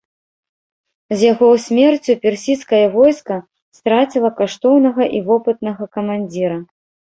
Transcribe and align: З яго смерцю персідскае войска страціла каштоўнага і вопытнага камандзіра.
З 1.17 1.27
яго 1.31 1.49
смерцю 1.65 2.15
персідскае 2.23 2.81
войска 2.97 3.37
страціла 3.79 4.29
каштоўнага 4.41 5.03
і 5.21 5.25
вопытнага 5.31 5.83
камандзіра. 5.95 6.61